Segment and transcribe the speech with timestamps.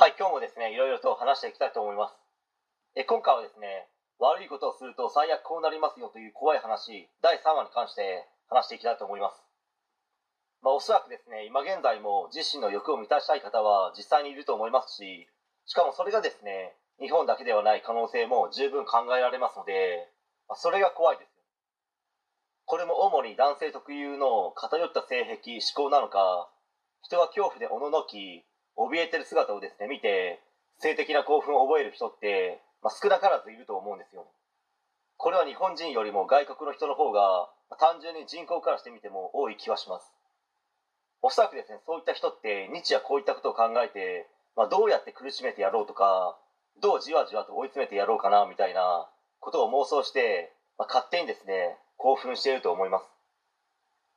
[0.00, 2.16] はい、今日もですね、いろいろと話していきたいと思います。
[2.96, 3.84] え今回はですね、
[4.16, 9.44] 悪いことをすると最悪こうなりますよという怖い話、第3話に関して話していきたいと思います。
[10.64, 15.28] まあ、おそらくですね、今現在も自身の欲を満たしたい方は実際にいると思いますし、
[15.66, 20.08] しかもそれがですね、日本だけではない可能性も十分考えられますので、
[20.48, 21.30] まあ、それが怖いです。
[22.64, 26.48] これも主に男性特有の偏った性癖、思考なのか、
[27.04, 28.48] 人が恐怖でおののき、
[28.88, 30.40] 怯えてる姿をですね、見て、
[30.78, 34.26] 性的な興奮を覚える人って、まあ、少なからずいると思うんですよ。
[35.16, 40.12] これは日本人よりも外国の人の方がま、単純に人口からしてみても多い気はします。
[41.22, 44.26] おそらくですね、そういった人って日夜こういったことを考えて、
[44.56, 46.36] まあ、どうやって苦しめてやろうとか、
[46.82, 53.04] どうじわじわと追い詰めてやろうかなみたいなことを妄想して、まあ、勝手にですね、興奮していると思います。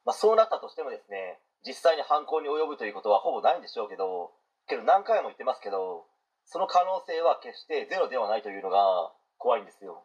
[0.06, 4.32] まあ、そうなったとしてもですね、実際に犯行に及ぶということはほぼないんでしょうけど、
[4.68, 6.06] けど何回も言ってますけど、
[6.46, 10.04] その可能性は決してゼロではないというのが怖いんですよ。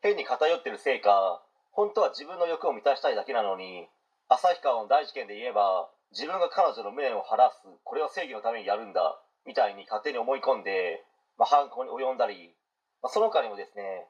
[0.00, 3.88] 変に偏ってるせいか、本当は自分の欲を満たしたいだけなのに、
[4.28, 11.04] 旭川の大事件で言えば、自分が彼女の無念を晴らす、これは正義のためにやるんだ、みたいに勝手に思い込んで、
[11.38, 12.54] まあ、犯行に及んだり、
[13.02, 14.08] まあ、その他にもですね、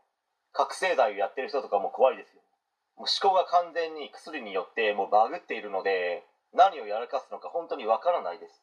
[0.53, 2.41] 覚醒剤をやってる人とかも怖いですよ。
[2.97, 8.62] もう思考が完全に薬によってもうバグっているので、何をやらかすのか本当にわからないです。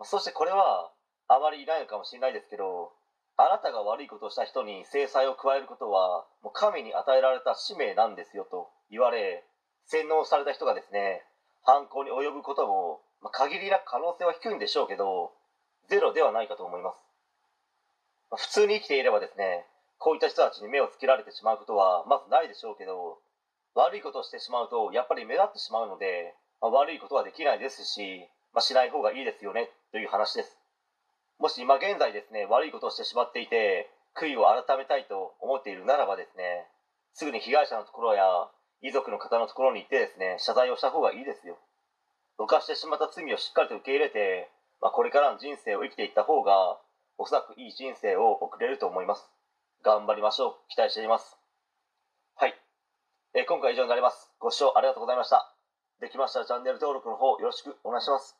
[0.00, 0.90] ま、そしてこれは、
[1.28, 2.92] あまりいないのかもしれないですけど、
[3.36, 9.44] あなたが悪いことをした人に制裁を加えることは、もう神に与えられた使命なんですよと言われ、
[9.86, 11.22] 洗脳された人がですね、
[11.62, 15.32] 犯行に及ぶことも、まあ、限りなく可能性は低いんでしょうけど、
[15.88, 16.96] ゼロではないかと思います。
[18.30, 19.66] まあ、普通に生きていればですね、
[19.98, 23.18] こういった人たちに目をつけられてしまうことはまずないでしょうけど、
[23.74, 30.58] 悪いことをしてしまうとやっぱり目立ってしまうので、まあ、悪いことはできないですし、ま、しない方がいいですよねという話です
[31.38, 36.66] もし今現在ですね悪いことをしてしまっていて悔いを改めたいと思っているならばですね
[37.14, 38.24] すぐに被害者のところや
[38.82, 41.58] 遺族の方のところに行ってですね謝罪をした方がいいですよ
[42.38, 44.50] 犯してしまった罪をしっかりと受け入れて、
[44.80, 46.78] まあ、これからの人生を生きていった方が
[47.18, 49.28] おそらくいい人生を送れると思います
[49.84, 51.36] 頑張りましょう期待しています
[52.36, 52.54] はい
[53.32, 54.32] えー、今回以上になります。
[54.40, 55.54] ご視聴ありがとうございました。
[56.00, 58.39] できましたらチャンネル登録の方よろしくお願いします。